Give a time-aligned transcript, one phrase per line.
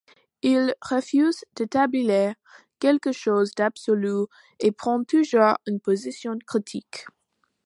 [0.41, 2.33] Il refuse d'établir
[2.79, 4.25] quelque chose d'absolu
[4.59, 7.05] et prend toujours une position critique.